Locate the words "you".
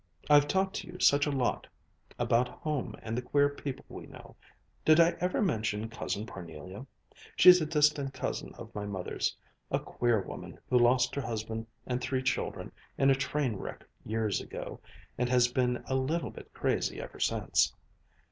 0.87-0.97